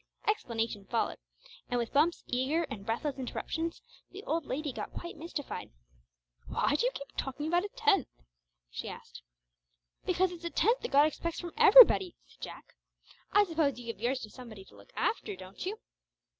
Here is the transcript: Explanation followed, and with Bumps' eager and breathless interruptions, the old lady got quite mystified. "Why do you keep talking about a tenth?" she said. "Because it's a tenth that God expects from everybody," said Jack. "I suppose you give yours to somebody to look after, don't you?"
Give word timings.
Explanation 0.25 0.85
followed, 0.85 1.19
and 1.69 1.77
with 1.77 1.93
Bumps' 1.93 2.23
eager 2.25 2.63
and 2.71 2.87
breathless 2.87 3.19
interruptions, 3.19 3.83
the 4.09 4.23
old 4.23 4.47
lady 4.47 4.71
got 4.73 4.91
quite 4.91 5.15
mystified. 5.15 5.69
"Why 6.47 6.73
do 6.73 6.87
you 6.87 6.91
keep 6.91 7.09
talking 7.17 7.45
about 7.45 7.65
a 7.65 7.69
tenth?" 7.75 8.07
she 8.71 8.87
said. 8.87 9.21
"Because 10.07 10.31
it's 10.31 10.43
a 10.43 10.49
tenth 10.49 10.79
that 10.79 10.89
God 10.89 11.05
expects 11.05 11.39
from 11.39 11.53
everybody," 11.55 12.15
said 12.25 12.41
Jack. 12.41 12.73
"I 13.31 13.43
suppose 13.43 13.77
you 13.77 13.93
give 13.93 14.01
yours 14.01 14.21
to 14.21 14.31
somebody 14.31 14.65
to 14.65 14.75
look 14.75 14.91
after, 14.95 15.35
don't 15.35 15.63
you?" 15.67 15.77